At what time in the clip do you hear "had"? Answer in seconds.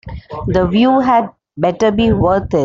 0.99-1.29